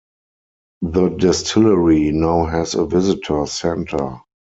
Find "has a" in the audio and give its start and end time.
2.47-2.87